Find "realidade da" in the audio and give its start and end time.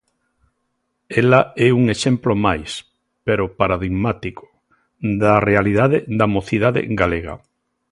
5.49-6.27